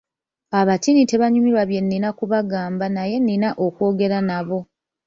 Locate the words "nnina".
1.83-2.07, 3.19-3.49